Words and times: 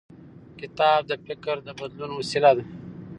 کتاب 0.59 0.99
د 1.09 1.11
فکر 1.25 1.55
بدلون 1.79 2.11
وسیله 2.19 2.51
ده. 2.57 2.63